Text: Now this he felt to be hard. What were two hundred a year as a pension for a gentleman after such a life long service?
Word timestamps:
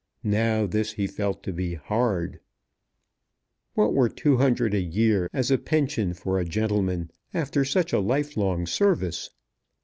Now 0.23 0.65
this 0.65 0.93
he 0.93 1.05
felt 1.05 1.43
to 1.43 1.53
be 1.53 1.75
hard. 1.75 2.39
What 3.75 3.93
were 3.93 4.09
two 4.09 4.37
hundred 4.37 4.73
a 4.73 4.81
year 4.81 5.29
as 5.31 5.51
a 5.51 5.59
pension 5.59 6.15
for 6.15 6.39
a 6.39 6.43
gentleman 6.43 7.11
after 7.35 7.63
such 7.63 7.93
a 7.93 7.99
life 7.99 8.35
long 8.35 8.65
service? 8.65 9.29